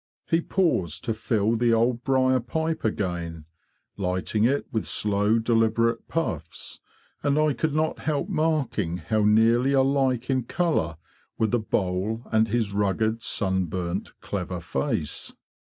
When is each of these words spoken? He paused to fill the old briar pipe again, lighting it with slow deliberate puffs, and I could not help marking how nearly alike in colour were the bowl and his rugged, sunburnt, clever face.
He 0.25 0.41
paused 0.41 1.03
to 1.03 1.13
fill 1.13 1.55
the 1.55 1.73
old 1.73 2.03
briar 2.03 2.39
pipe 2.39 2.83
again, 2.83 3.45
lighting 3.97 4.45
it 4.45 4.65
with 4.71 4.87
slow 4.87 5.37
deliberate 5.37 6.07
puffs, 6.07 6.79
and 7.21 7.37
I 7.37 7.53
could 7.53 7.75
not 7.75 7.99
help 7.99 8.27
marking 8.27 8.97
how 8.97 9.23
nearly 9.25 9.73
alike 9.73 10.27
in 10.27 10.45
colour 10.45 10.97
were 11.37 11.45
the 11.45 11.59
bowl 11.59 12.23
and 12.31 12.47
his 12.47 12.71
rugged, 12.73 13.21
sunburnt, 13.21 14.19
clever 14.21 14.59
face. 14.59 15.35